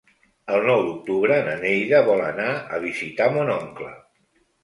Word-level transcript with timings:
El 0.53 0.63
nou 0.67 0.79
d'octubre 0.85 1.35
na 1.49 1.53
Neida 1.65 2.01
vol 2.09 2.23
anar 2.29 2.49
a 2.77 2.81
visitar 2.87 3.27
mon 3.35 3.51
oncle. 3.59 3.93